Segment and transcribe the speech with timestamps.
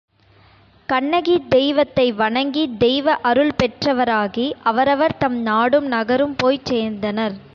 [0.89, 7.37] கண்ணகித் தெய்வத்தை வணங்கித் தெய்வ அருள் பெற்றவராகி அவரவர்தம் நாடும் நகரும் போய்ச் சேர்ந்தனர்.